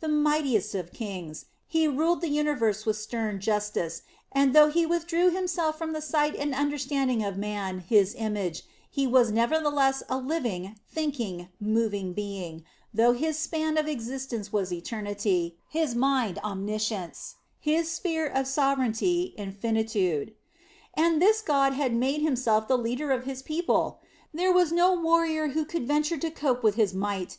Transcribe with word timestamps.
The 0.00 0.08
Mightiest 0.08 0.74
of 0.74 0.92
Kings, 0.92 1.44
He 1.68 1.86
ruled 1.86 2.20
the 2.20 2.28
universe 2.28 2.84
with 2.84 2.96
stern 2.96 3.38
justice, 3.38 4.02
and 4.32 4.52
though 4.52 4.66
He 4.68 4.84
withdrew 4.84 5.30
Himself 5.30 5.78
from 5.78 5.92
the 5.92 6.00
sight 6.02 6.34
and 6.34 6.52
understanding 6.52 7.22
of 7.22 7.36
man, 7.38 7.78
His 7.78 8.16
image, 8.18 8.64
He 8.90 9.06
was 9.06 9.30
nevertheless 9.30 10.02
a 10.08 10.18
living, 10.18 10.76
thinking, 10.88 11.50
moving 11.60 12.12
Being, 12.12 12.64
though 12.92 13.12
His 13.12 13.38
span 13.38 13.78
of 13.78 13.86
existence 13.86 14.52
was 14.52 14.72
eternity, 14.72 15.56
His 15.68 15.94
mind 15.94 16.40
omniscience, 16.42 17.36
His 17.60 17.88
sphere 17.88 18.26
of 18.26 18.48
sovereignty 18.48 19.32
infinitude. 19.38 20.34
And 20.94 21.22
this 21.22 21.40
God 21.40 21.72
had 21.74 21.94
made 21.94 22.20
Himself 22.22 22.66
the 22.66 22.76
leader 22.76 23.12
of 23.12 23.26
His 23.26 23.42
people! 23.42 24.00
There 24.34 24.52
was 24.52 24.72
no 24.72 24.92
warrior 25.00 25.50
who 25.50 25.64
could 25.64 25.86
venture 25.86 26.16
to 26.18 26.32
cope 26.32 26.64
with 26.64 26.74
His 26.74 26.92
might. 26.94 27.36